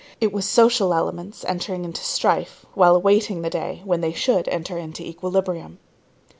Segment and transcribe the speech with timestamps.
[0.19, 4.75] It was social elements entering into strife, while awaiting the day when they should enter
[4.75, 5.77] into equilibrium.